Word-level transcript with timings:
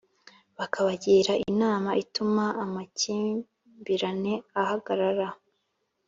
bakabagira 0.57 1.33
inama 1.51 1.89
ituma 2.03 2.45
amakimbirane 2.63 4.33
ahagarara 4.61 5.27